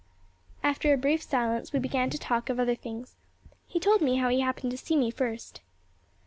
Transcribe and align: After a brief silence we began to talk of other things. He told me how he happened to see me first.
After 0.63 0.91
a 0.91 0.97
brief 0.97 1.21
silence 1.21 1.71
we 1.71 1.77
began 1.77 2.09
to 2.09 2.17
talk 2.17 2.49
of 2.49 2.59
other 2.59 2.73
things. 2.73 3.17
He 3.67 3.79
told 3.79 4.01
me 4.01 4.15
how 4.15 4.29
he 4.29 4.39
happened 4.39 4.71
to 4.71 4.77
see 4.79 4.95
me 4.95 5.11
first. 5.11 5.61